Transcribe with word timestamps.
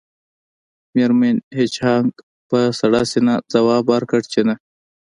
میرمن 0.93 1.37
هیج 1.57 1.73
هاګ 1.85 2.07
په 2.49 2.59
سړه 2.79 3.01
سینه 3.11 3.35
ځواب 3.53 3.83
ورکړ 3.89 4.21
چې 4.31 4.39
نه 4.47 4.55